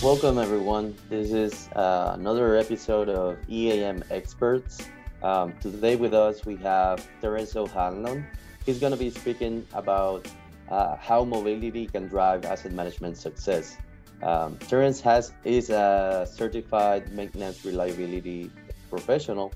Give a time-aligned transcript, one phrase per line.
[0.00, 0.94] Welcome, everyone.
[1.08, 4.78] This is uh, another episode of EAM Experts.
[5.24, 8.24] Um, today, with us, we have Terrence O'Hanlon.
[8.64, 10.28] He's going to be speaking about
[10.70, 13.76] uh, how mobility can drive asset management success.
[14.22, 18.52] Um, Terrence has is a certified maintenance reliability
[18.90, 19.52] professional,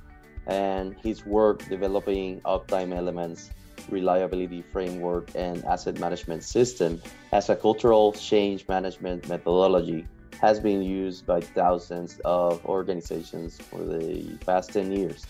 [0.48, 3.51] and his work developing uptime elements,
[3.88, 10.04] reliability framework, and asset management system as a cultural change management methodology
[10.42, 15.24] has been used by thousands of organizations for the past 10 years.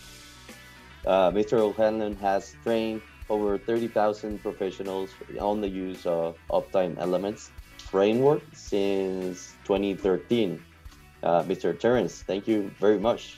[1.05, 1.59] Uh, Mr.
[1.59, 10.59] O'Hanlon has trained over 30,000 professionals on the use of uptime elements framework since 2013.
[11.21, 11.79] Uh, Mr.
[11.79, 13.37] Terrence, thank you very much.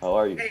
[0.00, 0.38] How are you?
[0.38, 0.50] Hey,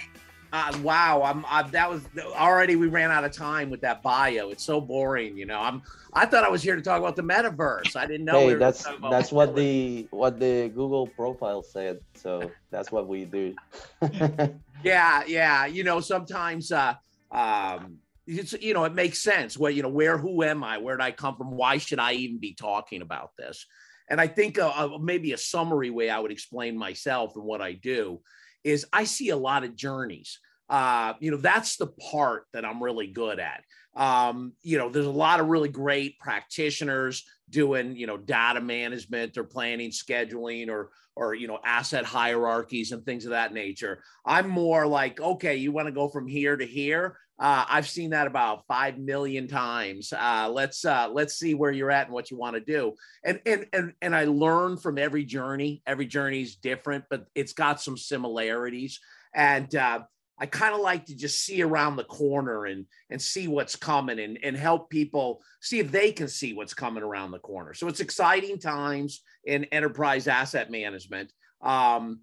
[0.54, 2.04] uh, wow, I'm I, that was
[2.36, 4.50] already we ran out of time with that bio.
[4.50, 5.60] It's so boring, you know.
[5.60, 5.82] I'm
[6.14, 7.96] I thought I was here to talk about the metaverse.
[7.96, 8.40] I didn't know.
[8.40, 12.00] Hey, we that's that's what the what the Google profile said.
[12.16, 13.56] So that's what we do.
[14.84, 15.66] yeah, yeah.
[15.68, 16.96] You know, sometimes uh,
[17.32, 19.58] um, it's you know it makes sense.
[19.58, 20.80] Where you know where who am I?
[20.80, 21.52] Where did I come from?
[21.52, 23.66] Why should I even be talking about this?
[24.10, 27.62] And I think uh, uh, maybe a summary way I would explain myself and what
[27.62, 28.20] I do
[28.64, 30.40] is I see a lot of journeys.
[30.70, 33.64] Uh, you know, that's the part that I'm really good at.
[33.94, 39.38] Um, you know, there's a lot of really great practitioners doing, you know, data management
[39.38, 44.02] or planning, scheduling, or or you know, asset hierarchies and things of that nature.
[44.26, 47.18] I'm more like, okay, you want to go from here to here.
[47.42, 50.14] Uh, I've seen that about five million times.
[50.14, 52.94] Uh, let's uh, let's see where you're at and what you want to do.
[53.26, 55.82] And and and and I learn from every journey.
[55.88, 59.00] Every journey is different, but it's got some similarities.
[59.34, 60.02] And uh,
[60.38, 64.20] I kind of like to just see around the corner and and see what's coming
[64.20, 67.74] and and help people see if they can see what's coming around the corner.
[67.74, 71.34] So it's exciting times in enterprise asset management.
[71.64, 72.22] Um,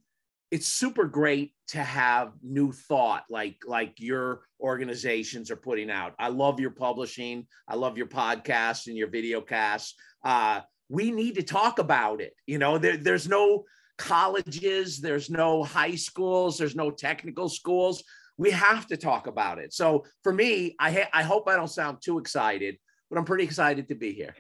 [0.51, 6.15] it's super great to have new thought like like your organizations are putting out.
[6.19, 7.47] I love your publishing.
[7.67, 9.95] I love your podcasts and your video casts.
[10.25, 12.79] Uh, we need to talk about it you know?
[12.79, 13.65] There, there's no
[13.99, 18.03] colleges there's no high schools there's no technical schools.
[18.37, 19.73] We have to talk about it.
[19.73, 22.79] So for me i ha- i hope i don't sound too excited
[23.11, 24.35] but i'm pretty excited to be here.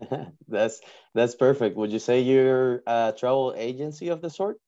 [0.48, 0.80] That's
[1.14, 1.76] that's perfect.
[1.76, 4.58] Would you say you're a travel agency of the sort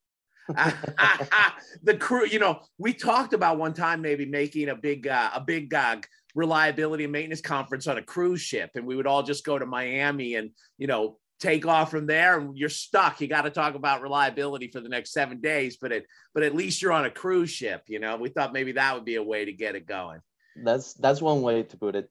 [1.82, 5.40] the crew, you know, we talked about one time maybe making a big uh, a
[5.40, 5.96] big uh,
[6.34, 9.66] reliability and maintenance conference on a cruise ship, and we would all just go to
[9.66, 13.20] Miami and you know take off from there, and you're stuck.
[13.20, 16.54] You got to talk about reliability for the next seven days, but it but at
[16.54, 17.82] least you're on a cruise ship.
[17.88, 20.20] You know, we thought maybe that would be a way to get it going.
[20.62, 22.10] That's that's one way to put it.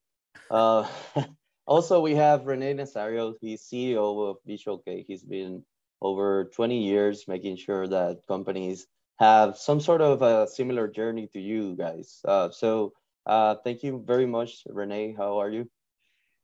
[0.49, 0.87] Uh,
[1.65, 3.35] also, we have Rene Nazario.
[3.39, 5.05] He's CEO of VisualK.
[5.07, 5.63] He's been
[6.01, 8.87] over 20 years, making sure that companies
[9.19, 12.21] have some sort of a similar journey to you guys.
[12.25, 12.93] Uh, so
[13.25, 15.13] uh, thank you very much, Renee.
[15.17, 15.69] How are you?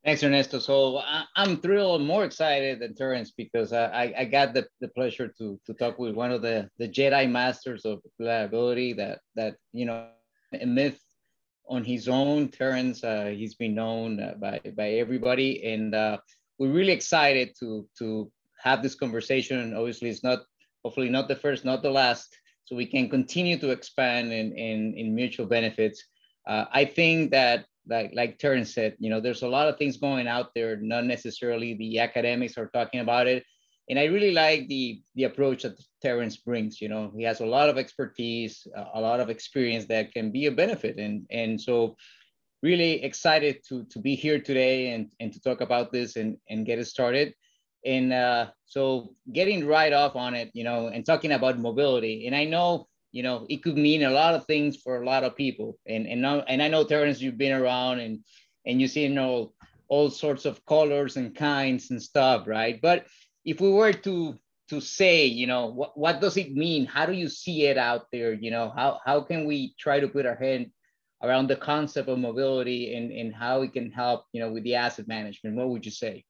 [0.05, 0.59] Thanks, Ernesto.
[0.59, 1.01] So
[1.35, 5.73] I'm thrilled, more excited than Terrence because I, I got the, the pleasure to, to
[5.73, 10.09] talk with one of the, the Jedi masters of reliability that, that you know,
[10.53, 10.99] a myth
[11.67, 12.49] on his own.
[12.49, 15.65] Terrence, uh, he's been known uh, by, by everybody.
[15.65, 16.17] And uh,
[16.59, 18.31] we're really excited to, to
[18.65, 19.73] have this conversation.
[19.75, 20.39] Obviously, it's not,
[20.83, 24.95] hopefully not the first, not the last, so we can continue to expand in, in,
[24.97, 26.03] in mutual benefits.
[26.47, 29.97] Uh, I think that, like, like Terrence said, you know, there's a lot of things
[29.97, 33.43] going out there, not necessarily the academics are talking about it.
[33.87, 37.45] And I really like the, the approach that Terrence brings, you know, he has a
[37.45, 38.65] lot of expertise,
[38.95, 40.97] a lot of experience that can be a benefit.
[40.97, 41.95] And, and so
[42.63, 46.65] really excited to, to be here today and, and to talk about this and, and
[46.65, 47.35] get it started
[47.85, 52.35] and uh, so getting right off on it, you know, and talking about mobility, and
[52.35, 55.35] I know, you know, it could mean a lot of things for a lot of
[55.35, 58.19] people, and and and I know Terrence, you've been around and
[58.65, 59.53] and you see, you know,
[59.87, 62.81] all sorts of colors and kinds and stuff, right?
[62.81, 63.05] But
[63.45, 64.35] if we were to
[64.69, 66.85] to say, you know, what what does it mean?
[66.85, 68.33] How do you see it out there?
[68.33, 70.71] You know, how how can we try to put our head
[71.23, 74.75] around the concept of mobility and and how it can help, you know, with the
[74.75, 75.55] asset management?
[75.55, 76.25] What would you say?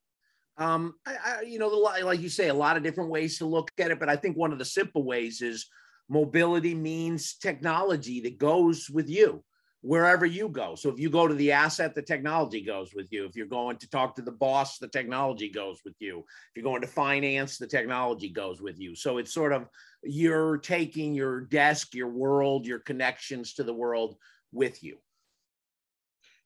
[0.58, 3.72] Um, I, I, you know, like you say, a lot of different ways to look
[3.78, 5.68] at it, but I think one of the simple ways is
[6.08, 9.44] mobility means technology that goes with you
[9.82, 10.74] wherever you go.
[10.74, 13.26] So if you go to the asset, the technology goes with you.
[13.26, 16.20] If you're going to talk to the boss, the technology goes with you.
[16.20, 18.96] If you're going to finance, the technology goes with you.
[18.96, 19.68] So it's sort of
[20.02, 24.16] you're taking your desk, your world, your connections to the world
[24.52, 24.98] with you.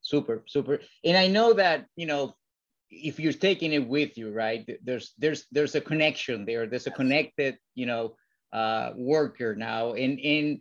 [0.02, 0.82] Super, super.
[1.06, 2.36] And I know that, you know,
[2.90, 4.68] if you're taking it with you, right?
[4.84, 6.68] There's there's there's a connection there.
[6.68, 8.16] There's a connected, you know,
[8.52, 9.94] uh, worker now.
[9.94, 10.60] And and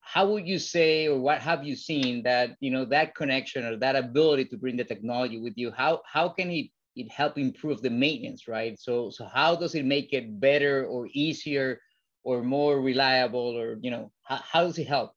[0.00, 3.76] how would you say, or what have you seen that you know that connection or
[3.78, 5.70] that ability to bring the technology with you?
[5.70, 8.78] How how can it it help improve the maintenance, right?
[8.78, 11.80] So so how does it make it better or easier
[12.24, 15.12] or more reliable, or you know how, how does it help?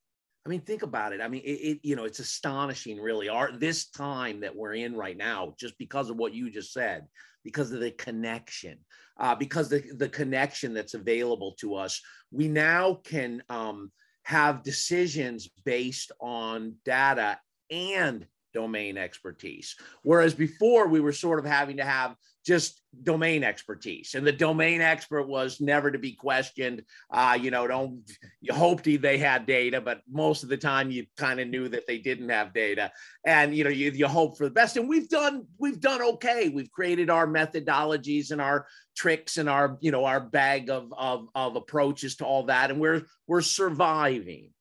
[0.46, 1.22] I mean, think about it.
[1.22, 3.30] I mean, it, it, you know, it's astonishing, really.
[3.30, 7.06] Our this time that we're in right now, just because of what you just said,
[7.44, 8.80] because of the connection,
[9.20, 12.02] uh, because the the connection that's available to us,
[12.32, 13.92] we now can um,
[14.24, 17.40] have decisions based on data
[17.70, 19.76] and domain expertise.
[20.02, 22.16] Whereas before we were sort of having to have
[22.46, 24.16] just domain expertise.
[24.16, 26.84] And the domain expert was never to be questioned.
[27.12, 28.02] Uh, you know don't
[28.42, 31.88] you hoped they had data but most of the time you kind of knew that
[31.88, 32.92] they didn't have data.
[33.26, 34.78] And you know you, you hope for the best.
[34.78, 36.50] And we've done we've done okay.
[36.50, 38.66] We've created our methodologies and our
[38.96, 42.72] tricks and our you know our bag of of, of approaches to all that.
[42.72, 44.52] And we're we're surviving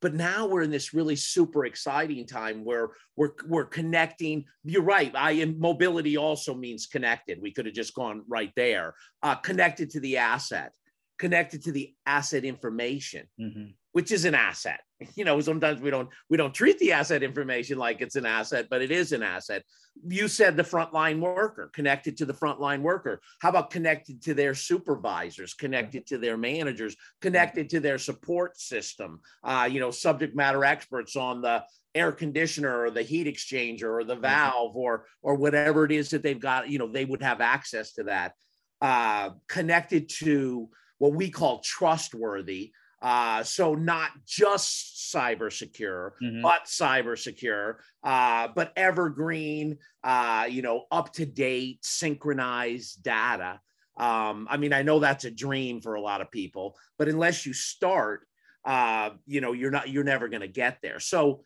[0.00, 4.44] but now we're in this really super exciting time where we're we're connecting.
[4.64, 5.12] You're right.
[5.14, 7.40] I mobility also means connected.
[7.40, 8.94] We could have just gone right there.
[9.22, 10.72] Uh, connected to the asset,
[11.18, 13.70] connected to the asset information, mm-hmm.
[13.92, 14.80] Which is an asset.
[15.14, 18.66] You know, sometimes we don't we don't treat the asset information like it's an asset,
[18.68, 19.62] but it is an asset.
[20.08, 23.20] You said the frontline worker connected to the frontline worker.
[23.40, 29.20] How about connected to their supervisors, connected to their managers, connected to their support system?
[29.44, 31.62] Uh, you know, subject matter experts on the
[31.94, 36.24] air conditioner or the heat exchanger or the valve or or whatever it is that
[36.24, 36.68] they've got.
[36.68, 38.32] You know, they would have access to that.
[38.80, 40.68] Uh, connected to
[40.98, 46.42] what we call trustworthy uh, so not just cyber secure, mm-hmm.
[46.42, 53.60] but cyber secure, uh, but evergreen, uh, you know, up to date, synchronized data.
[53.96, 57.46] Um, I mean, I know that's a dream for a lot of people, but unless
[57.46, 58.26] you start,
[58.64, 61.00] uh, you know, you're not, you're never going to get there.
[61.00, 61.42] So,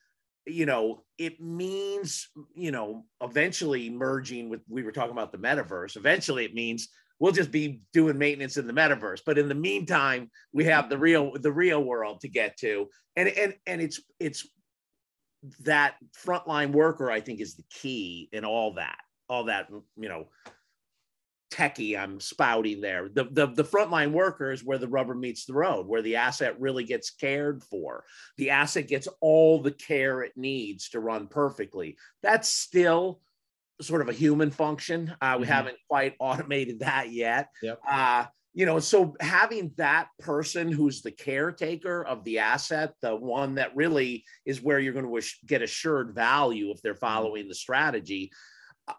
[0.47, 5.97] you know, it means, you know, eventually merging with, we were talking about the metaverse.
[5.97, 6.89] Eventually, it means
[7.23, 9.21] we'll just be doing maintenance in the metaverse.
[9.25, 12.89] But in the meantime we have the real the real world to get to.
[13.15, 14.47] And and and it's it's
[15.61, 18.99] that frontline worker i think is the key in all that
[19.29, 20.29] all that you know
[21.53, 23.09] techie i'm spouting there.
[23.09, 26.61] The, the the frontline worker is where the rubber meets the road where the asset
[26.61, 28.05] really gets cared for.
[28.37, 31.97] The asset gets all the care it needs to run perfectly.
[32.23, 33.21] That's still
[33.83, 35.15] sort of a human function.
[35.21, 35.53] Uh, we mm-hmm.
[35.53, 37.49] haven't quite automated that yet.
[37.63, 37.81] Yep.
[37.89, 38.25] Uh,
[38.55, 43.75] you know, so having that person who's the caretaker of the asset, the one that
[43.75, 47.01] really is where you're going to get assured value if they're mm-hmm.
[47.01, 48.31] following the strategy,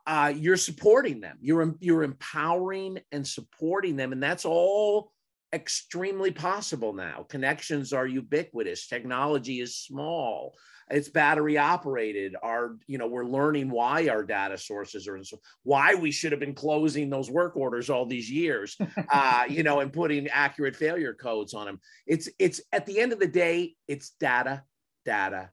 [0.08, 1.38] uh, you're supporting them.
[1.42, 5.12] You're you're empowering and supporting them, and that's all
[5.54, 7.26] extremely possible now.
[7.30, 8.88] Connections are ubiquitous.
[8.88, 10.54] Technology is small
[10.90, 12.36] it's battery operated.
[12.42, 15.20] Our you know we're learning why our data sources are
[15.64, 18.78] why we should have been closing those work orders all these years
[19.12, 23.14] uh, you know and putting accurate failure codes on them it's it's at the end
[23.14, 24.64] of the day it's data
[25.06, 25.50] data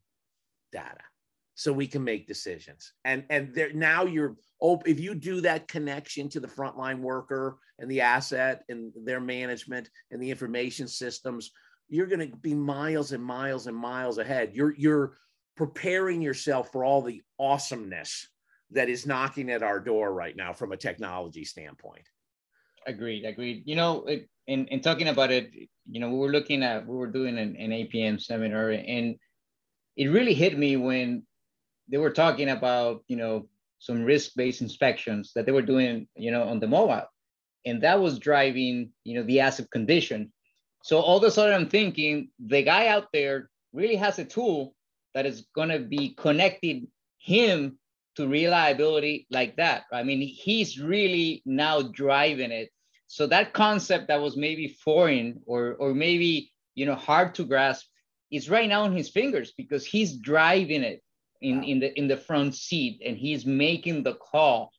[0.73, 1.01] data.
[1.55, 2.93] So we can make decisions.
[3.05, 7.59] And and there now you're oh if you do that connection to the frontline worker
[7.79, 11.51] and the asset and their management and the information systems
[11.91, 15.19] you're going to be miles and miles and miles ahead you're you're
[15.61, 18.27] preparing yourself for all the awesomeness
[18.71, 22.09] that is knocking at our door right now from a technology standpoint.
[22.87, 23.65] Agreed, agreed.
[23.67, 24.07] You know,
[24.47, 25.51] in, in talking about it,
[25.91, 29.17] you know, we were looking at, we were doing an, an APM seminar and
[29.97, 31.25] it really hit me when
[31.89, 33.49] they were talking about, you know,
[33.81, 37.07] some risk-based inspections that they were doing, you know, on the mobile.
[37.67, 40.33] And that was driving, you know, the asset condition.
[40.83, 44.75] So all of a sudden I'm thinking the guy out there really has a tool
[45.15, 47.79] that is going to be connecting him
[48.17, 49.85] to reliability like that.
[49.93, 52.71] I mean, he's really now driving it.
[53.07, 57.87] So that concept that was maybe foreign or or maybe you know hard to grasp
[58.31, 61.03] is right now in his fingers because he's driving it
[61.41, 61.65] in, wow.
[61.65, 64.71] in the in the front seat and he's making the call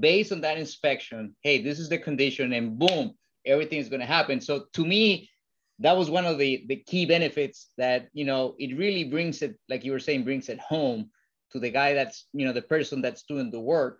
[0.00, 1.36] based on that inspection.
[1.42, 3.12] Hey, this is the condition, and boom,
[3.44, 4.40] everything is going to happen.
[4.40, 5.30] So to me,
[5.78, 9.56] that was one of the the key benefits that you know it really brings it
[9.68, 11.10] like you were saying brings it home
[11.52, 13.98] to the guy that's you know the person that's doing the work.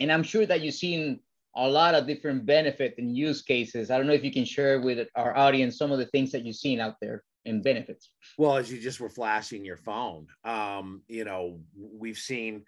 [0.00, 1.20] And i'm sure that you've seen
[1.54, 3.90] a lot of different benefit and use cases.
[3.90, 6.46] I don't know if you can share with our audience some of the things that
[6.46, 8.10] you've seen out there and benefits.
[8.38, 12.64] Well as you just were flashing your phone um you know we've seen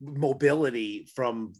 [0.00, 1.52] mobility from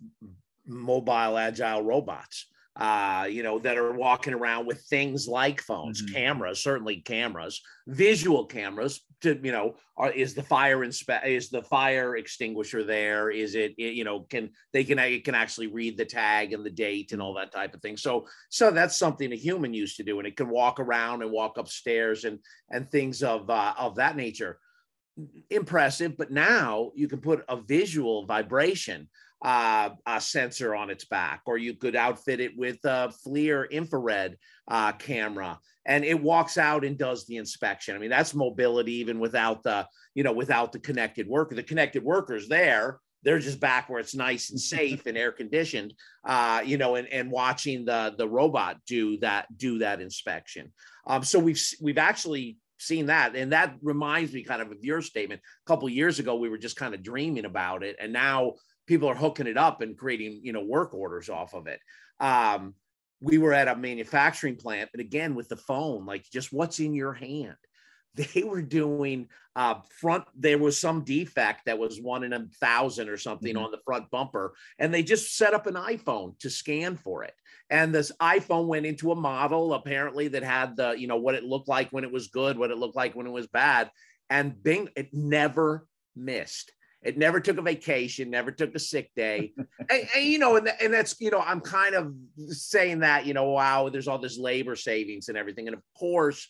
[0.66, 2.46] mobile agile robots
[2.78, 6.14] uh, you know, that are walking around with things like phones, mm-hmm.
[6.14, 9.00] cameras, certainly cameras, visual cameras.
[9.22, 13.30] To you know, are, is the fire inspe- is the fire extinguisher there?
[13.30, 16.64] Is it, it you know can they can it can actually read the tag and
[16.64, 17.96] the date and all that type of thing.
[17.96, 21.32] So so that's something a human used to do, and it can walk around and
[21.32, 22.38] walk upstairs and
[22.70, 24.60] and things of uh, of that nature.
[25.50, 29.08] Impressive, but now you can put a visual vibration
[29.42, 34.36] uh, a sensor on its back, or you could outfit it with a FLIR infrared
[34.68, 37.94] uh, camera, and it walks out and does the inspection.
[37.94, 41.54] I mean, that's mobility even without the, you know, without the connected worker.
[41.54, 42.98] The connected worker's there.
[43.22, 45.94] They're just back where it's nice and safe and air conditioned,
[46.26, 50.72] uh, you know, and, and watching the the robot do that do that inspection.
[51.06, 55.02] Um, so we've we've actually seen that and that reminds me kind of of your
[55.02, 58.52] statement a couple years ago we were just kind of dreaming about it and now
[58.88, 61.80] people are hooking it up and creating you know work orders off of it.
[62.18, 62.74] Um,
[63.20, 66.94] we were at a manufacturing plant and again with the phone like just what's in
[66.94, 67.54] your hand?
[68.34, 73.08] They were doing uh, front there was some defect that was one in a thousand
[73.08, 73.64] or something mm-hmm.
[73.64, 77.34] on the front bumper and they just set up an iphone to scan for it.
[77.70, 81.44] And this iphone went into a model apparently that had the you know what it
[81.44, 83.88] looked like when it was good what it looked like when it was bad
[84.30, 89.52] and bing it never missed it never took a vacation, never took a sick day.
[89.90, 92.12] and, and, you know, and, and that's, you know, I'm kind of
[92.48, 95.68] saying that, you know, wow, there's all this labor savings and everything.
[95.68, 96.48] And of course,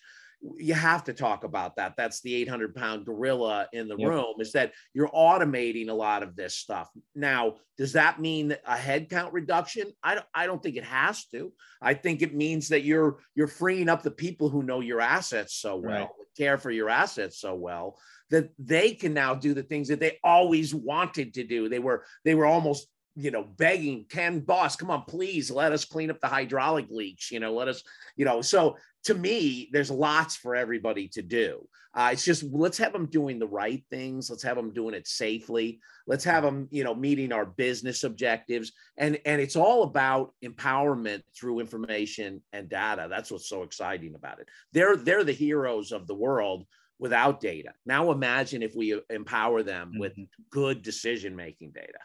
[0.56, 1.94] you have to talk about that.
[1.96, 4.08] That's the 800 pound gorilla in the yep.
[4.08, 6.88] room is that you're automating a lot of this stuff.
[7.14, 9.92] Now, does that mean a headcount reduction?
[10.02, 11.52] I don't, I don't think it has to.
[11.82, 15.54] I think it means that you're you're freeing up the people who know your assets
[15.54, 16.08] so well, right.
[16.38, 17.98] Care for your assets so well
[18.30, 21.68] that they can now do the things that they always wanted to do.
[21.68, 25.84] They were they were almost you know begging ken boss come on please let us
[25.84, 27.82] clean up the hydraulic leaks you know let us
[28.16, 32.78] you know so to me there's lots for everybody to do uh, it's just let's
[32.78, 36.68] have them doing the right things let's have them doing it safely let's have them
[36.70, 42.68] you know meeting our business objectives and and it's all about empowerment through information and
[42.68, 46.66] data that's what's so exciting about it they're they're the heroes of the world
[46.98, 47.72] without data.
[47.86, 50.00] Now imagine if we empower them mm-hmm.
[50.00, 50.16] with
[50.50, 51.98] good decision making data.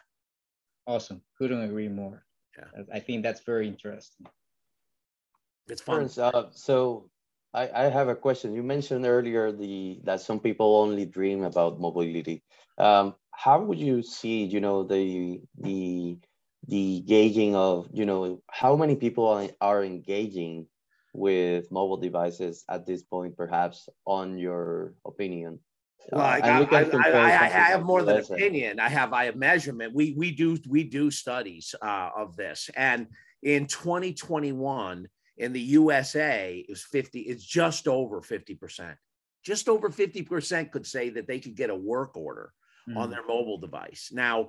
[0.86, 1.22] Awesome.
[1.38, 2.24] Couldn't agree more.
[2.56, 2.82] Yeah.
[2.92, 4.26] I think that's very interesting.
[5.66, 6.10] It's fun.
[6.18, 7.08] Uh, so
[7.54, 8.52] I, I have a question.
[8.52, 12.42] You mentioned earlier the that some people only dream about mobility.
[12.78, 16.18] Um, how would you see, you know, the the
[16.68, 20.66] the gauging of, you know, how many people are, are engaging
[21.12, 25.60] with mobile devices at this point, perhaps on your opinion?
[26.12, 28.78] I, I, I, I, have more than opinion.
[28.78, 29.94] I have I have measurement.
[29.94, 33.06] We we do we do studies uh, of this, and
[33.42, 37.20] in 2021 in the USA is 50.
[37.20, 38.96] It's just over 50 percent.
[39.44, 42.52] Just over 50 percent could say that they could get a work order
[42.88, 42.96] mm.
[42.96, 44.10] on their mobile device.
[44.12, 44.48] Now,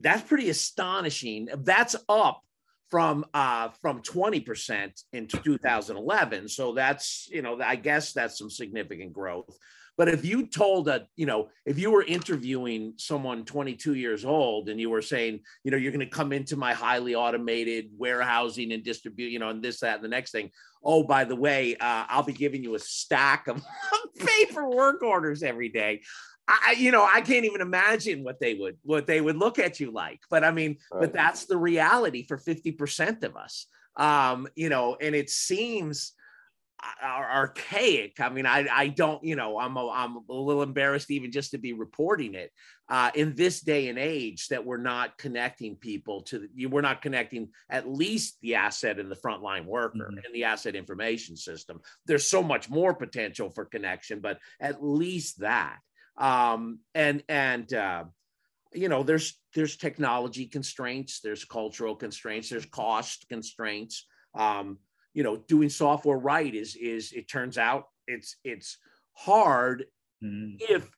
[0.00, 1.48] that's pretty astonishing.
[1.64, 2.42] That's up
[2.90, 6.48] from uh, from 20% in 2011.
[6.48, 9.56] So that's, you know, I guess that's some significant growth.
[9.98, 14.68] But if you told that, you know, if you were interviewing someone 22 years old
[14.68, 18.72] and you were saying, you know, you're going to come into my highly automated warehousing
[18.72, 20.50] and distribute, you know, and this, that, and the next thing.
[20.84, 23.60] Oh, by the way, uh, I'll be giving you a stack of
[24.18, 26.02] paper work orders every day.
[26.46, 29.80] I, you know, I can't even imagine what they would what they would look at
[29.80, 30.20] you like.
[30.30, 31.00] But I mean, right.
[31.00, 33.66] but that's the reality for 50% of us.
[33.96, 36.12] Um, you know, and it seems
[37.02, 38.20] archaic.
[38.20, 41.50] I mean, I, I don't, you know, I'm a, I'm a little embarrassed even just
[41.52, 42.52] to be reporting it
[42.88, 47.02] uh, in this day and age that we're not connecting people to the, we're not
[47.02, 50.18] connecting at least the asset and the frontline worker mm-hmm.
[50.24, 51.80] and the asset information system.
[52.06, 55.78] There's so much more potential for connection, but at least that
[56.18, 58.04] um, and and uh,
[58.72, 64.78] you know there's there's technology constraints there's cultural constraints there's cost constraints um,
[65.14, 68.78] you know doing software right is is it turns out it's it's
[69.14, 69.84] hard
[70.22, 70.56] mm-hmm.
[70.60, 70.88] if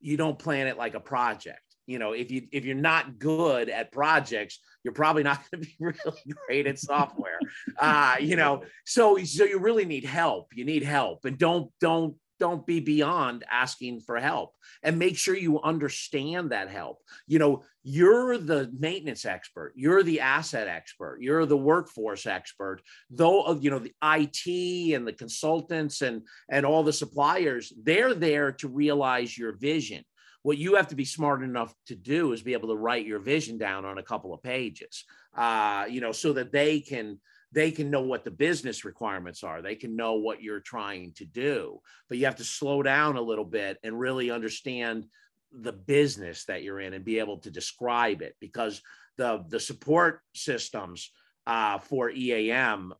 [0.00, 1.60] you don't plan it like a project.
[1.86, 5.68] You know if you if you're not good at projects you're probably not going to
[5.68, 7.38] be really great at software.
[7.78, 10.48] Uh you know so so you really need help.
[10.54, 11.24] You need help.
[11.24, 16.70] And don't don't don't be beyond asking for help and make sure you understand that
[16.70, 16.98] help.
[17.26, 22.80] You know, you're the maintenance expert, you're the asset expert, you're the workforce expert.
[23.10, 28.52] Though, you know, the IT and the consultants and and all the suppliers, they're there
[28.52, 30.04] to realize your vision.
[30.44, 33.18] what you have to be smart enough to do is be able to write your
[33.18, 35.04] vision down on a couple of pages,
[35.36, 37.18] uh, you know, so that they can
[37.54, 39.62] they can know what the business requirements are.
[39.62, 41.80] They can know what you're trying to do.
[42.08, 45.06] But you have to slow down a little bit and really understand
[45.52, 48.82] the business that you're in and be able to describe it because
[49.16, 51.12] the the support systems
[51.46, 52.92] uh, for EAM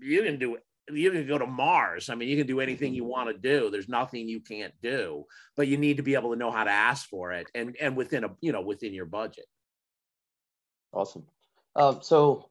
[0.00, 0.56] you can do
[0.92, 2.08] you can go to Mars.
[2.08, 3.70] I mean, you can do anything you want to do.
[3.70, 5.24] There's nothing you can't do,
[5.56, 7.96] but you need to be able to know how to ask for it and and
[7.96, 9.46] within a you know within your budget.
[10.92, 11.26] Awesome.
[11.76, 12.49] Um, so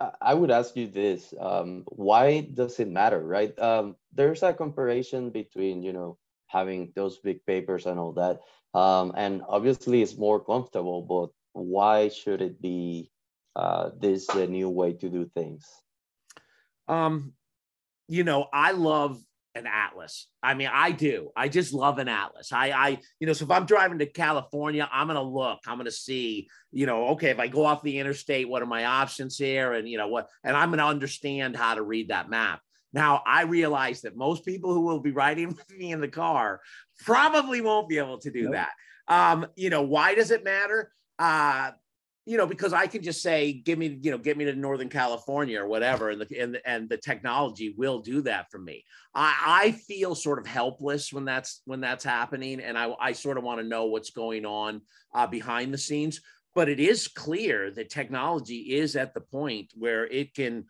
[0.00, 3.56] I would ask you this: um, Why does it matter, right?
[3.58, 8.40] Um, there's a comparison between you know having those big papers and all that,
[8.78, 11.02] um, and obviously it's more comfortable.
[11.02, 13.10] But why should it be
[13.56, 15.66] uh, this the new way to do things?
[16.86, 17.34] Um,
[18.08, 19.22] you know, I love
[19.58, 20.28] an atlas.
[20.42, 21.30] I mean, I do.
[21.36, 22.52] I just love an atlas.
[22.52, 25.60] I, I, you know, so if I'm driving to California, I'm gonna look.
[25.66, 28.84] I'm gonna see, you know, okay, if I go off the interstate, what are my
[28.84, 32.60] options here, and you know what, and I'm gonna understand how to read that map.
[32.92, 36.60] Now, I realize that most people who will be riding with me in the car
[37.04, 38.52] probably won't be able to do nope.
[38.54, 38.70] that.
[39.08, 40.92] Um, you know, why does it matter?
[41.18, 41.72] Uh,
[42.28, 44.90] you know, because I can just say, give me, you know, get me to Northern
[44.90, 48.84] California or whatever, and the and, and the technology will do that for me.
[49.14, 53.38] I, I feel sort of helpless when that's when that's happening, and I, I sort
[53.38, 54.82] of want to know what's going on
[55.14, 56.20] uh, behind the scenes.
[56.54, 60.66] But it is clear that technology is at the point where it can,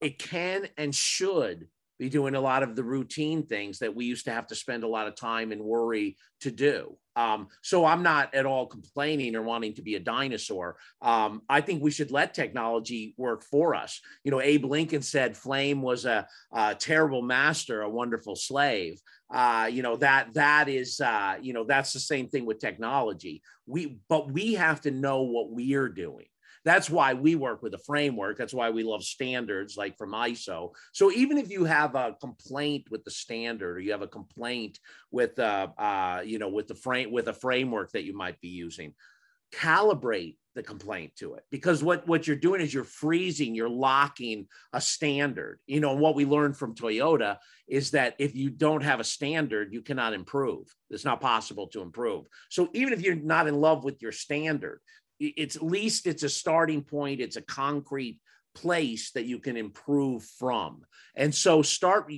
[0.00, 4.24] it can and should be doing a lot of the routine things that we used
[4.26, 6.96] to have to spend a lot of time and worry to do.
[7.16, 10.76] Um, so I'm not at all complaining or wanting to be a dinosaur.
[11.00, 14.00] Um, I think we should let technology work for us.
[14.22, 19.00] You know, Abe Lincoln said flame was a, a terrible master, a wonderful slave.
[19.32, 23.42] Uh, you know that that is uh, you know that's the same thing with technology.
[23.66, 26.26] We but we have to know what we are doing.
[26.66, 28.36] That's why we work with a framework.
[28.36, 30.72] That's why we love standards like from ISO.
[30.92, 34.80] So even if you have a complaint with the standard or you have a complaint
[35.12, 38.48] with uh, uh you know with the frame with a framework that you might be
[38.48, 38.94] using,
[39.54, 44.46] calibrate the complaint to it because what what you're doing is you're freezing you're locking
[44.72, 47.36] a standard you know what we learned from toyota
[47.68, 51.82] is that if you don't have a standard you cannot improve it's not possible to
[51.82, 54.80] improve so even if you're not in love with your standard
[55.18, 58.18] it's at least it's a starting point it's a concrete
[58.56, 60.82] place that you can improve from.
[61.14, 62.10] And so start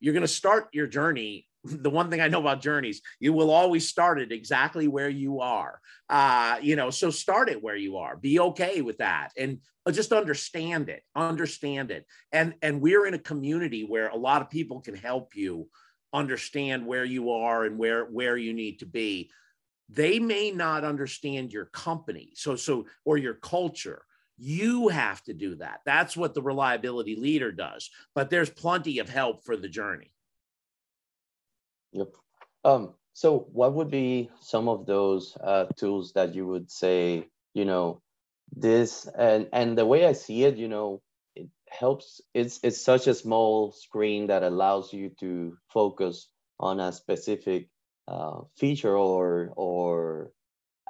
[0.00, 1.46] you're going to start your journey.
[1.68, 5.40] The one thing i know about journeys you will always start it exactly where you
[5.40, 5.80] are.
[6.08, 8.16] Uh you know so start it where you are.
[8.16, 9.58] Be okay with that and
[9.90, 12.06] just understand it understand it.
[12.30, 15.68] And and we're in a community where a lot of people can help you
[16.12, 19.28] understand where you are and where where you need to be
[19.88, 24.02] they may not understand your company so so or your culture.
[24.38, 25.80] You have to do that.
[25.86, 30.12] That's what the reliability leader does but there's plenty of help for the journey.
[31.92, 32.12] Yep.
[32.64, 37.64] Um so what would be some of those uh, tools that you would say you
[37.64, 38.02] know
[38.54, 41.00] this and and the way i see it you know
[41.34, 46.28] it helps it's it's such a small screen that allows you to focus
[46.60, 47.68] on a specific
[48.08, 50.32] uh, feature or or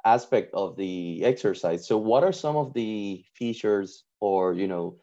[0.05, 1.87] aspect of the exercise.
[1.87, 4.97] So, what are some of the features or you know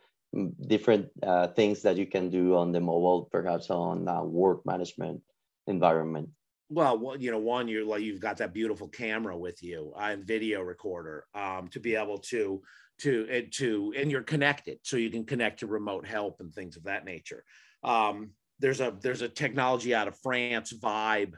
[0.67, 5.21] different uh, things that you can do on the mobile, perhaps on uh, work management
[5.67, 6.29] environment?
[6.71, 10.25] Well, well, you know, one, you're like you've got that beautiful camera with you and
[10.25, 12.63] video recorder um, to be able to
[12.99, 16.85] to to and you're connected, so you can connect to remote help and things of
[16.85, 17.45] that nature.
[17.83, 21.35] Um, there's a there's a technology out of France, Vibe,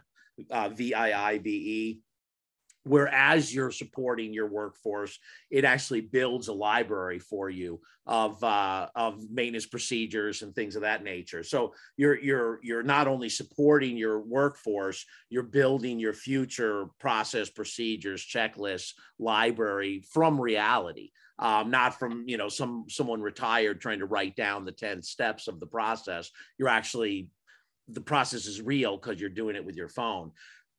[0.51, 1.99] uh, VIIVE,
[2.87, 5.18] where as you're supporting your workforce,
[5.51, 10.83] it actually builds a library for you of uh, of maintenance procedures and things of
[10.83, 11.42] that nature.
[11.42, 18.25] So you're you're you're not only supporting your workforce, you're building your future process procedures,
[18.25, 21.11] checklists, library from reality.
[21.38, 25.49] Um, not from you know some someone retired trying to write down the 10 steps
[25.49, 27.29] of the process you're actually
[27.88, 30.33] the process is real because you're doing it with your phone.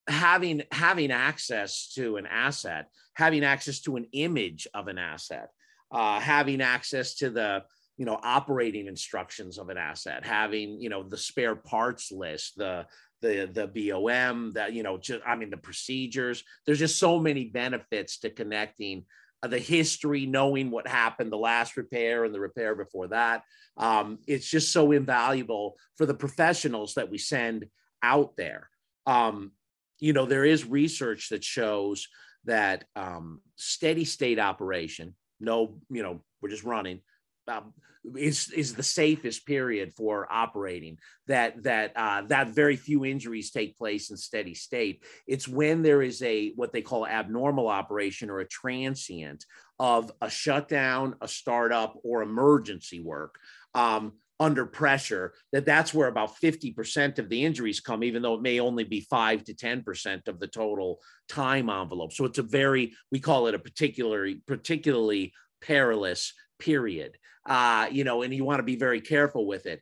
[0.08, 5.50] Having having access to an asset having access to an image of an asset
[5.92, 7.64] uh, having access to the
[7.98, 12.86] you know operating instructions of an asset having you know the spare parts list the
[13.22, 16.44] the the BOM that you know just I mean the procedures.
[16.66, 19.06] There's just so many benefits to connecting
[19.44, 23.44] the history, knowing what happened, the last repair and the repair before that.
[23.78, 27.68] Um, it's just so invaluable for the professionals that we send
[28.02, 28.70] out there.
[29.06, 29.52] Um,
[30.00, 32.08] you know, there is research that shows
[32.46, 37.02] that um, steady state operation, no, you know, we're just running,
[37.48, 37.74] um,
[38.16, 40.98] is is the safest period for operating.
[41.28, 45.04] That that uh, that very few injuries take place in steady state.
[45.28, 49.46] It's when there is a what they call abnormal operation or a transient
[49.80, 53.36] of a shutdown, a startup, or emergency work.
[53.74, 58.42] Um, under pressure that that's where about 50% of the injuries come even though it
[58.42, 62.94] may only be 5 to 10% of the total time envelope so it's a very
[63.12, 67.18] we call it a particularly particularly perilous period.
[67.48, 69.82] Uh, you know, and you want to be very careful with it.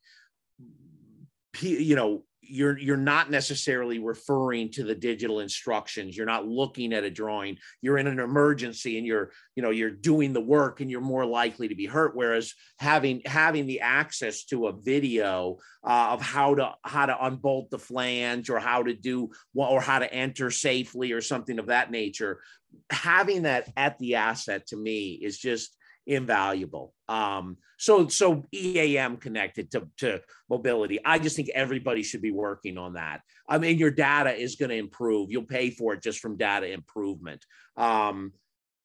[1.62, 6.16] You know, you're you're not necessarily referring to the digital instructions.
[6.16, 7.58] You're not looking at a drawing.
[7.82, 11.26] You're in an emergency and you're you know you're doing the work and you're more
[11.26, 12.16] likely to be hurt.
[12.16, 17.70] Whereas having having the access to a video uh, of how to how to unbolt
[17.70, 21.68] the flange or how to do what or how to enter safely or something of
[21.68, 22.42] that nature
[22.90, 25.76] having that at the asset to me is just
[26.08, 26.94] invaluable.
[27.08, 31.00] Um, so so EAM connected to, to mobility.
[31.04, 33.22] I just think everybody should be working on that.
[33.48, 35.32] I mean, your data is going to improve.
[35.32, 37.46] You'll pay for it just from data improvement.
[37.78, 38.34] Um,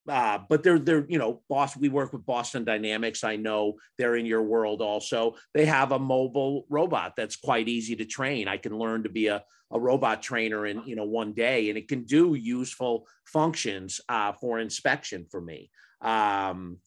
[0.09, 1.83] uh, but they're they're you know Boston.
[1.83, 3.23] We work with Boston Dynamics.
[3.23, 5.35] I know they're in your world also.
[5.55, 8.49] They have a mobile robot that's quite easy to train.
[8.49, 11.79] I can learn to be a, a robot trainer in you know one day, and
[11.79, 15.71] it can do useful functions uh, for inspection for me.
[16.01, 16.79] Um,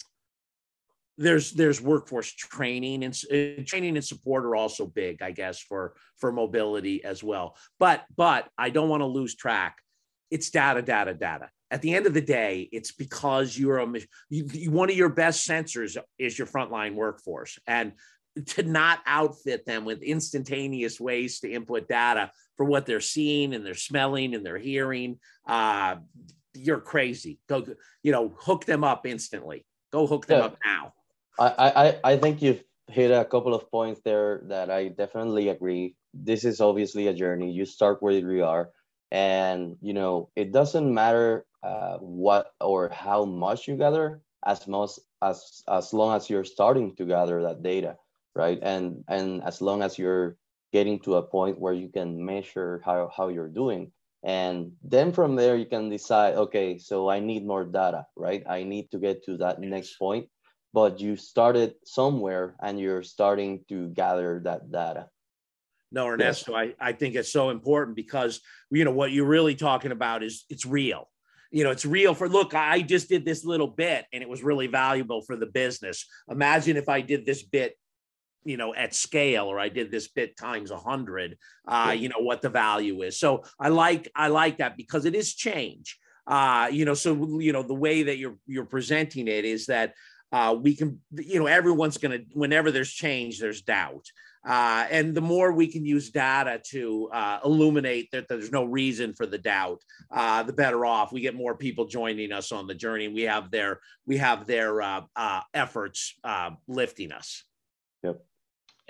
[1.17, 5.93] there's there's workforce training and uh, training and support are also big i guess for
[6.17, 7.55] for mobility as well.
[7.79, 9.77] But but i don't want to lose track.
[10.31, 11.49] It's data data data.
[11.69, 13.87] At the end of the day it's because you're a
[14.29, 17.59] you, you, one of your best sensors is your frontline workforce.
[17.67, 17.93] And
[18.47, 23.63] to not outfit them with instantaneous ways to input data for what they're seeing and
[23.63, 25.97] they're smelling and they're hearing uh,
[26.55, 27.39] you're crazy.
[27.47, 27.63] Go
[28.01, 29.65] you know hook them up instantly.
[29.91, 30.45] Go hook them yeah.
[30.45, 30.93] up now
[31.39, 35.95] I, I, I think you've hit a couple of points there that I definitely agree.
[36.13, 37.51] This is obviously a journey.
[37.51, 38.69] You start where you are,
[39.11, 44.99] and you know it doesn't matter uh, what or how much you gather, as most
[45.21, 47.97] as as long as you're starting to gather that data,
[48.35, 48.59] right?
[48.61, 50.37] And and as long as you're
[50.71, 53.91] getting to a point where you can measure how how you're doing,
[54.23, 58.43] and then from there you can decide, okay, so I need more data, right?
[58.47, 60.29] I need to get to that next point
[60.73, 65.07] but you started somewhere and you're starting to gather that data.
[65.91, 66.73] No, Ernesto, yes.
[66.81, 70.45] I, I think it's so important because you know what you're really talking about is
[70.49, 71.07] it's real.
[71.51, 74.41] You know, it's real for look, I just did this little bit and it was
[74.41, 76.07] really valuable for the business.
[76.27, 77.77] Imagine if I did this bit,
[78.43, 82.19] you know, at scale or I did this bit times a hundred, uh, you know,
[82.19, 83.19] what the value is.
[83.19, 85.99] So I like I like that because it is change.
[86.25, 89.93] Uh, you know, so you know, the way that you're you're presenting it is that
[90.33, 94.05] uh, we can, you know, everyone's going to, whenever there's change, there's doubt.
[94.45, 99.13] Uh, and the more we can use data to uh, illuminate that there's no reason
[99.13, 101.13] for the doubt, uh, the better off.
[101.13, 103.07] We get more people joining us on the journey.
[103.07, 107.45] We have their we have their uh, uh, efforts uh, lifting us.
[108.01, 108.19] Yep.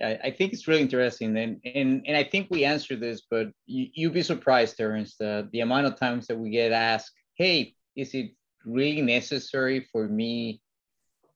[0.01, 3.49] I, I think it's really interesting, and and and I think we answered this, but
[3.67, 7.75] you, you'd be surprised, Terrence, the the amount of times that we get asked, "Hey,
[7.95, 8.31] is it
[8.65, 10.62] really necessary for me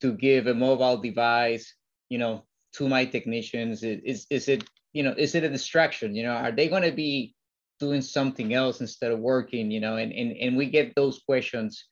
[0.01, 1.73] to give a mobile device,
[2.09, 3.83] you know, to my technicians?
[3.83, 6.15] Is, is it, you know, is it a distraction?
[6.15, 7.35] You know, are they going to be
[7.79, 11.85] doing something else instead of working, you know, and, and, and we get those questions.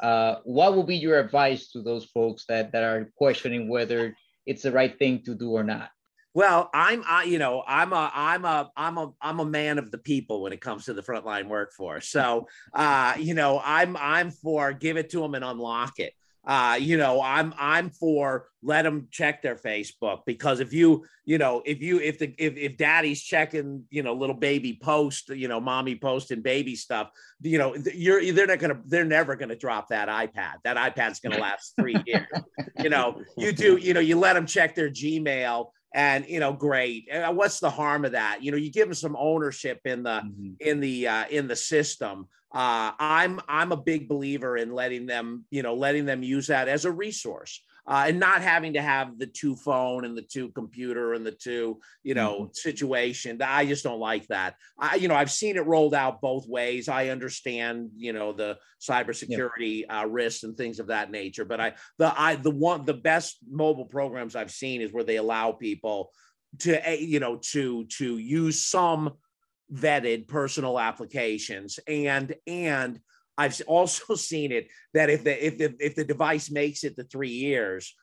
[0.00, 4.62] Uh, what would be your advice to those folks that, that are questioning whether it's
[4.62, 5.90] the right thing to do or not?
[6.34, 9.92] Well, I'm, I, you know, I'm a, I'm a, I'm a, I'm a man of
[9.92, 12.08] the people when it comes to the frontline workforce.
[12.08, 16.12] So, uh, you know, I'm, I'm for give it to them and unlock it
[16.46, 21.38] uh, you know, I'm I'm for let them check their Facebook because if you, you
[21.38, 25.48] know, if you if the if, if daddy's checking, you know, little baby post, you
[25.48, 29.88] know, mommy posting baby stuff, you know, you're they're not gonna they're never gonna drop
[29.88, 30.56] that iPad.
[30.64, 32.26] That iPad's gonna last three years.
[32.78, 36.52] you know, you do, you know, you let them check their Gmail and you know
[36.52, 38.42] great uh, what's the harm of that?
[38.42, 40.50] You know you give them some ownership in the mm-hmm.
[40.60, 42.28] in the uh, in the system.
[42.52, 46.68] Uh, i'm i'm a big believer in letting them you know letting them use that
[46.68, 50.48] as a resource uh, and not having to have the two phone and the two
[50.50, 52.52] computer and the two you know mm-hmm.
[52.52, 56.46] situation i just don't like that i you know i've seen it rolled out both
[56.48, 60.00] ways i understand you know the cybersecurity yeah.
[60.00, 63.38] uh, risks and things of that nature but i the i the one the best
[63.50, 66.10] mobile programs i've seen is where they allow people
[66.58, 69.12] to you know to to use some
[69.72, 73.00] vetted personal applications and and
[73.36, 77.04] I've also seen it that if the if the if the device makes it to
[77.04, 77.94] three years,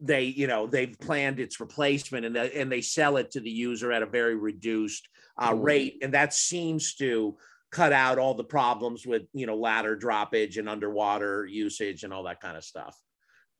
[0.00, 3.50] they you know they've planned its replacement and they, and they sell it to the
[3.50, 5.08] user at a very reduced
[5.40, 7.36] uh, rate, and that seems to
[7.70, 12.24] cut out all the problems with you know ladder droppage and underwater usage and all
[12.24, 12.96] that kind of stuff.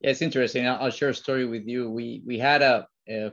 [0.01, 0.67] Yeah, it's interesting.
[0.67, 1.89] I'll share a story with you.
[1.89, 3.31] We we had a, a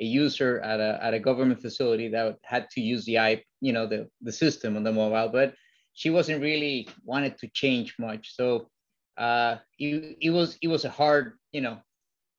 [0.00, 3.72] a user at a at a government facility that had to use the i you
[3.72, 5.54] know the the system on the mobile, but
[5.98, 8.32] she wasn't really wanted to change much.
[8.36, 8.70] So
[9.16, 11.78] uh, it, it was it was a hard you know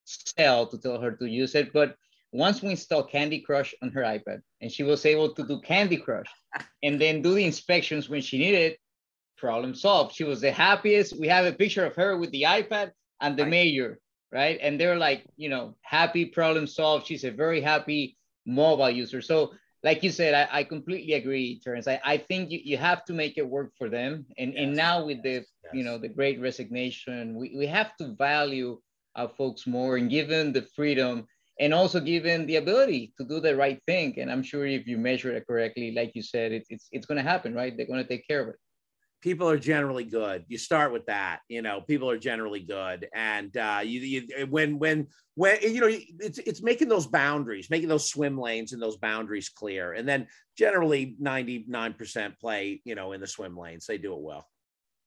[0.06, 1.74] sell to tell her to use it.
[1.74, 1.98] But
[2.32, 5.98] once we installed Candy Crush on her iPad, and she was able to do Candy
[5.98, 6.32] Crush,
[6.84, 8.78] and then do the inspections when she needed,
[9.38, 10.16] problem solved.
[10.16, 11.20] She was the happiest.
[11.20, 14.00] We have a picture of her with the iPad and the mayor,
[14.32, 14.58] right?
[14.62, 17.08] And they're like, you know, happy, problem solved.
[17.08, 19.22] She's a very happy mobile user.
[19.22, 19.52] So
[19.84, 21.88] like you said, I, I completely agree, Terrence.
[21.88, 24.26] I, I think you, you have to make it work for them.
[24.38, 24.64] And yes.
[24.64, 25.46] and now with the yes.
[25.74, 28.80] you know the great resignation, we, we have to value
[29.16, 31.26] our folks more and give them the freedom
[31.60, 34.20] and also give them the ability to do the right thing.
[34.20, 37.24] And I'm sure if you measure it correctly, like you said, it, it's it's gonna
[37.24, 37.76] happen, right?
[37.76, 38.56] They're gonna take care of it
[39.22, 40.46] people are generally good.
[40.48, 41.40] You start with that.
[41.48, 45.90] You know, people are generally good, and uh, you, you when when when you know
[45.90, 50.28] it's it's making those boundaries, making those swim lanes and those boundaries clear, and then
[50.58, 52.82] generally ninety nine percent play.
[52.86, 54.48] You know, in the swim lanes, they do it well.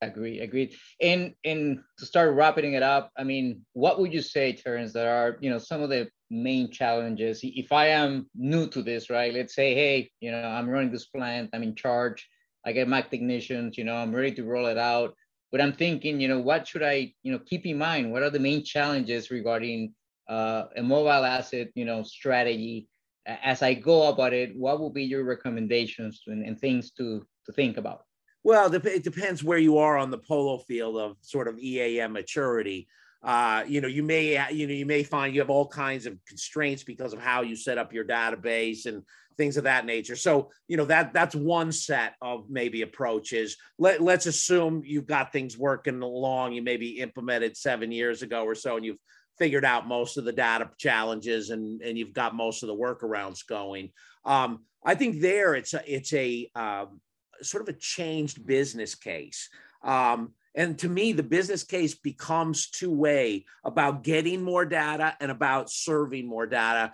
[0.01, 0.75] Agree, agreed.
[1.01, 5.07] And and to start wrapping it up, I mean, what would you say, Terrence, that
[5.07, 7.41] are you know some of the main challenges?
[7.43, 9.33] If I am new to this, right?
[9.33, 12.29] Let's say, hey, you know, I'm running this plant, I'm in charge
[12.65, 15.15] I get my technicians, you know, I'm ready to roll it out.
[15.51, 18.11] But I'm thinking, you know, what should I, you know, keep in mind?
[18.11, 19.95] What are the main challenges regarding
[20.29, 22.89] uh, a mobile asset, you know, strategy?
[23.27, 27.53] As I go about it, what will be your recommendations and, and things to to
[27.53, 28.05] think about?
[28.45, 32.89] Well, it depends where you are on the polo field of sort of EAM maturity.
[33.23, 36.19] Uh, you know, you may you know you may find you have all kinds of
[36.27, 39.05] constraints because of how you set up your database and
[39.37, 40.17] things of that nature.
[40.17, 43.57] So, you know, that that's one set of maybe approaches.
[43.79, 46.53] Let, let's assume you've got things working along.
[46.53, 48.99] You maybe implemented seven years ago or so, and you've
[49.39, 53.47] figured out most of the data challenges and, and you've got most of the workarounds
[53.47, 53.91] going.
[54.25, 57.01] Um, I think there it's a, it's a um,
[57.43, 59.49] sort of a changed business case.
[59.83, 65.31] Um, and to me, the business case becomes two way about getting more data and
[65.31, 66.93] about serving more data.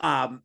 [0.00, 0.42] Um,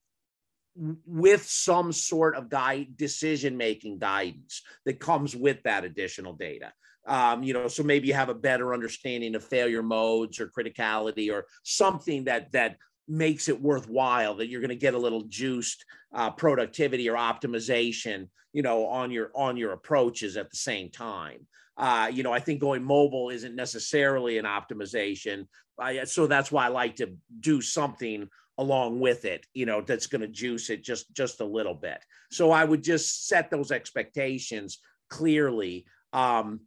[0.75, 6.73] with some sort of guide decision making guidance that comes with that additional data.
[7.05, 11.31] Um, you know so maybe you have a better understanding of failure modes or criticality
[11.31, 12.77] or something that that
[13.09, 15.83] makes it worthwhile that you're going to get a little juiced
[16.15, 21.45] uh, productivity or optimization you know on your on your approaches at the same time.
[21.75, 25.45] Uh, you know i think going mobile isn't necessarily an optimization.
[25.77, 30.07] I, so that's why i like to do something along with it you know that's
[30.07, 31.99] going to juice it just just a little bit.
[32.31, 36.61] So i would just set those expectations clearly um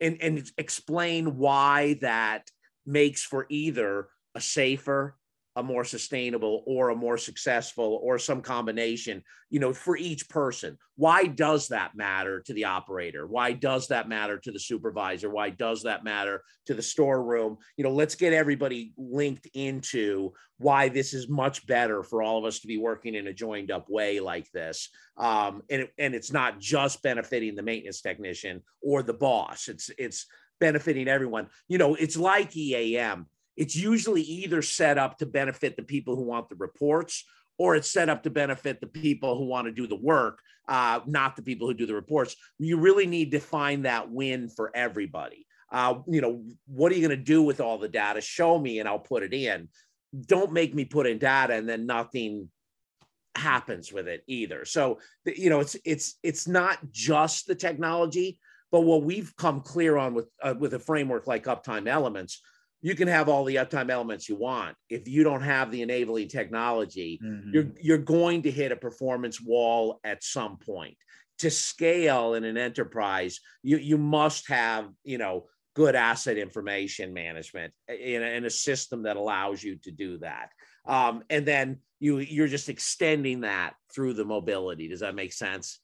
[0.00, 2.50] and and explain why that
[2.84, 5.16] makes for either a safer
[5.56, 10.76] a more sustainable or a more successful or some combination you know for each person.
[10.96, 13.26] Why does that matter to the operator?
[13.26, 15.30] Why does that matter to the supervisor?
[15.30, 17.58] Why does that matter to the storeroom?
[17.76, 22.44] You know let's get everybody linked into why this is much better for all of
[22.44, 24.88] us to be working in a joined up way like this.
[25.16, 29.68] Um, and, it, and it's not just benefiting the maintenance technician or the boss.
[29.68, 30.26] It's it's
[30.58, 31.48] benefiting everyone.
[31.68, 36.22] You know it's like eam it's usually either set up to benefit the people who
[36.22, 37.24] want the reports
[37.58, 41.00] or it's set up to benefit the people who want to do the work, uh,
[41.06, 42.36] not the people who do the reports.
[42.58, 45.46] You really need to find that win for everybody.
[45.72, 48.20] Uh, you know, what are you going to do with all the data?
[48.20, 49.68] Show me and I'll put it in.
[50.26, 52.50] Don't make me put in data and then nothing
[53.34, 54.64] happens with it either.
[54.64, 58.38] So, you know, it's it's it's not just the technology,
[58.70, 62.40] but what we've come clear on with uh, with a framework like Uptime Elements
[62.82, 64.76] you can have all the uptime elements you want.
[64.88, 67.50] If you don't have the enabling technology, mm-hmm.
[67.52, 70.96] you're you're going to hit a performance wall at some point.
[71.40, 77.72] To scale in an enterprise, you you must have you know good asset information management
[77.88, 80.48] in a, in a system that allows you to do that.
[80.86, 84.88] Um, and then you you're just extending that through the mobility.
[84.88, 85.80] Does that make sense?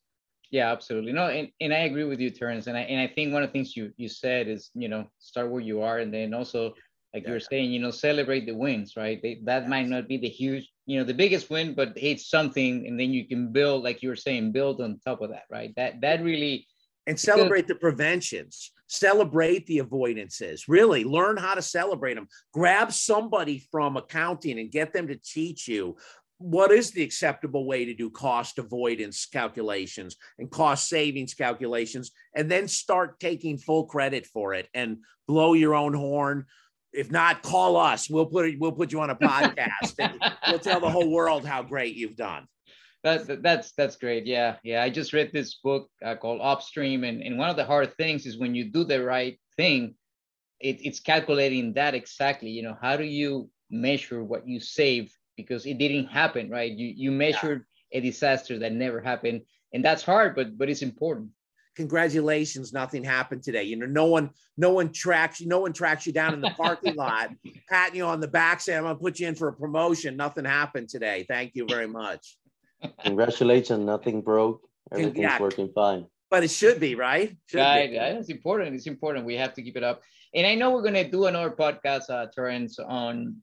[0.53, 1.13] Yeah, absolutely.
[1.13, 2.69] No, and, and I agree with you, Terrence.
[2.69, 5.09] And I and I think one of the things you you said is, you know,
[5.19, 6.75] start where you are and then also
[7.13, 7.31] like yeah.
[7.31, 9.21] you're saying, you know, celebrate the wins, right?
[9.21, 12.87] They, that might not be the huge you know the biggest win but it's something
[12.87, 15.73] and then you can build like you were saying build on top of that right
[15.77, 16.67] that that really
[17.07, 23.63] and celebrate the preventions celebrate the avoidances really learn how to celebrate them grab somebody
[23.71, 25.97] from accounting and get them to teach you
[26.43, 32.51] what is the acceptable way to do cost avoidance calculations and cost savings calculations and
[32.51, 36.47] then start taking full credit for it and blow your own horn
[36.93, 38.11] if not, call us.
[38.11, 41.63] We'll put we'll put you on a podcast and we'll tell the whole world how
[41.63, 42.47] great you've done.
[43.03, 44.27] That, that's that's great.
[44.27, 44.83] Yeah, yeah.
[44.83, 48.27] I just read this book uh, called Upstream, and, and one of the hard things
[48.27, 49.95] is when you do the right thing,
[50.61, 52.51] it, it's calculating that exactly.
[52.51, 56.71] You know, how do you measure what you save because it didn't happen, right?
[56.71, 57.99] You you measured yeah.
[57.99, 59.43] a disaster that never happened,
[59.73, 61.31] and that's hard, but but it's important.
[61.75, 63.63] Congratulations nothing happened today.
[63.63, 66.51] You know no one no one tracks you no one tracks you down in the
[66.51, 67.31] parking lot
[67.69, 70.17] patting you on the back saying i'm going to put you in for a promotion.
[70.17, 71.25] Nothing happened today.
[71.27, 72.37] Thank you very much.
[73.05, 74.69] Congratulations nothing broke.
[74.91, 75.41] Everything's yeah.
[75.41, 76.07] working fine.
[76.31, 77.37] But it should be right?
[77.47, 77.95] Should right be.
[77.95, 79.25] Yeah, it's important it's important.
[79.25, 80.03] We have to keep it up.
[80.35, 83.37] And i know we're going to do another podcast uh Terrence, on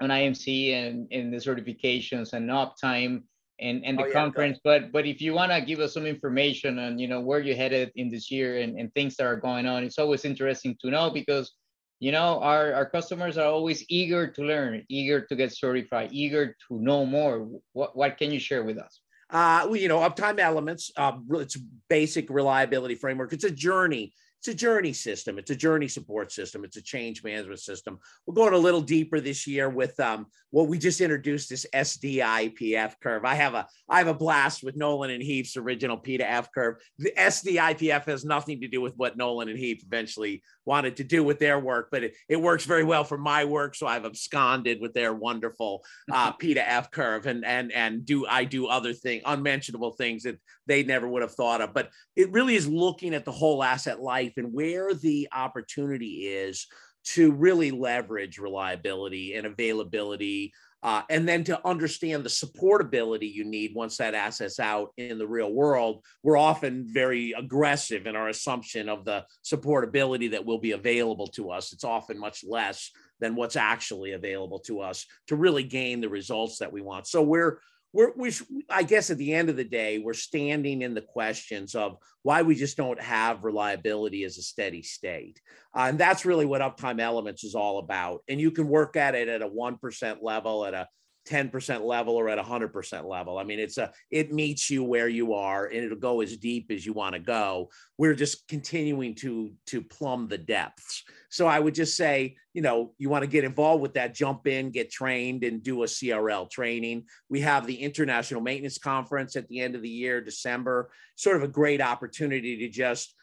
[0.00, 3.22] on IMC and and the certifications and uptime
[3.60, 4.58] and, and the oh, yeah, conference.
[4.62, 7.56] But but if you want to give us some information on you know where you're
[7.56, 10.90] headed in this year and, and things that are going on, it's always interesting to
[10.90, 11.52] know because
[12.00, 16.56] you know our, our customers are always eager to learn, eager to get certified, eager
[16.68, 17.48] to know more.
[17.72, 19.00] What what can you share with us?
[19.30, 20.90] Uh, well, you know, uptime elements.
[20.96, 21.58] Uh, it's
[21.90, 23.32] basic reliability framework.
[23.32, 25.38] It's a journey it's a journey system.
[25.38, 26.64] It's a journey support system.
[26.64, 27.98] It's a change management system.
[28.24, 32.94] We're going a little deeper this year with um, what we just introduced this SDIPF
[33.02, 33.24] curve.
[33.24, 36.52] I have a I have a blast with Nowlan and Heap's original P to F
[36.52, 36.76] curve.
[36.98, 41.24] The SDIPF has nothing to do with what Nowlan and Heap eventually wanted to do
[41.24, 43.74] with their work, but it, it works very well for my work.
[43.74, 48.24] So I've absconded with their wonderful uh, P to F curve and and and do
[48.26, 51.74] I do other things, unmentionable things that they never would have thought of.
[51.74, 56.66] But it really is looking at the whole asset life and where the opportunity is
[57.04, 63.74] to really leverage reliability and availability uh, and then to understand the supportability you need
[63.74, 68.88] once that asset's out in the real world, we're often very aggressive in our assumption
[68.88, 71.72] of the supportability that will be available to us.
[71.72, 76.58] It's often much less than what's actually available to us to really gain the results
[76.58, 77.08] that we want.
[77.08, 77.58] So we're
[77.92, 78.32] we're, we,
[78.68, 82.42] I guess at the end of the day, we're standing in the questions of why
[82.42, 85.40] we just don't have reliability as a steady state.
[85.74, 88.20] Uh, and that's really what Uptime Elements is all about.
[88.28, 90.86] And you can work at it at a 1% level, at a
[91.28, 93.38] 10% level or at 100% level.
[93.38, 96.70] I mean, it's a it meets you where you are and it'll go as deep
[96.70, 97.70] as you want to go.
[97.98, 101.04] We're just continuing to to plumb the depths.
[101.30, 104.46] So I would just say, you know, you want to get involved with that, jump
[104.46, 107.04] in, get trained and do a CRL training.
[107.28, 111.42] We have the International Maintenance Conference at the end of the year, December, sort of
[111.42, 113.14] a great opportunity to just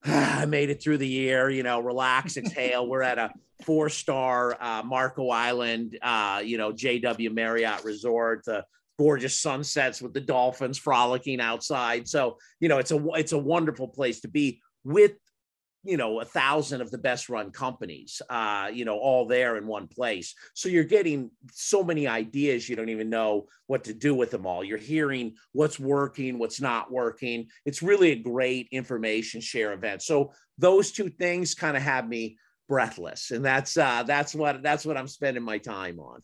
[0.04, 2.86] I made it through the year, you know, relax, exhale.
[2.86, 3.30] We're at a
[3.64, 8.64] four star uh, Marco Island, uh, you know, JW Marriott Resort, the
[8.98, 12.08] gorgeous sunsets with the dolphins frolicking outside.
[12.08, 15.12] So, you know, it's a it's a wonderful place to be with
[15.88, 19.66] you know a thousand of the best run companies uh you know all there in
[19.66, 20.34] one place.
[20.54, 24.46] So you're getting so many ideas you don't even know what to do with them
[24.46, 24.62] all.
[24.62, 27.48] You're hearing what's working what's not working.
[27.64, 30.02] It's really a great information share event.
[30.02, 32.36] So those two things kind of have me
[32.68, 36.22] breathless and that's uh that's what that's what i'm spending my time on.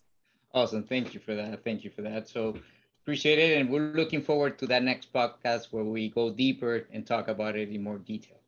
[0.52, 0.84] Awesome.
[0.84, 1.64] Thank you for that.
[1.64, 2.28] Thank you for that.
[2.28, 2.54] So
[3.02, 7.06] appreciate it and we're looking forward to that next podcast where we go deeper and
[7.06, 8.43] talk about it in more detail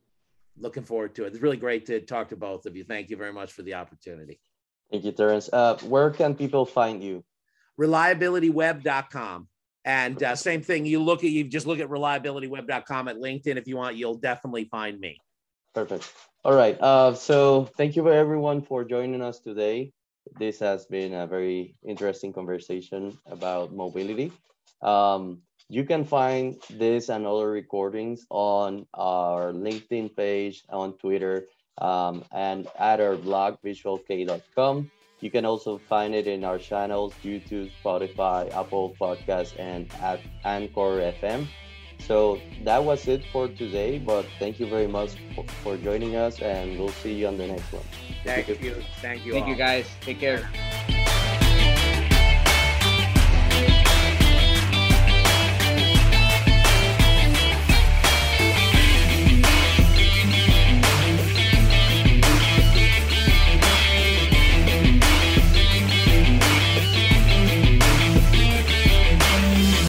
[0.59, 1.29] looking forward to it.
[1.29, 2.85] It's really great to talk to both of you.
[2.85, 4.41] Thank you very much for the opportunity.
[4.91, 5.51] Thank you, Terrence.
[5.53, 7.25] Uh, where can people find you?
[7.81, 9.49] Reliabilityweb.com.
[9.85, 13.57] And uh, same thing, you look at, you just look at reliabilityweb.com at LinkedIn.
[13.57, 15.19] If you want, you'll definitely find me.
[15.75, 16.11] Perfect.
[16.45, 16.77] All right.
[16.81, 19.93] Uh, so thank you for everyone for joining us today.
[20.39, 24.33] This has been a very interesting conversation about mobility.
[24.83, 31.47] Um, you can find this and other recordings on our LinkedIn page, on Twitter,
[31.79, 34.91] um, and at our blog, visualk.com.
[35.21, 41.01] You can also find it in our channels, YouTube, Spotify, Apple Podcasts, and at Anchor
[41.21, 41.49] FM.
[41.99, 46.41] So that was it for today, but thank you very much for, for joining us,
[46.41, 47.83] and we'll see you on the next one.
[48.23, 48.55] Thank you.
[49.01, 49.33] Thank you.
[49.33, 49.51] Thank all.
[49.51, 49.87] you, guys.
[50.03, 50.49] Take care.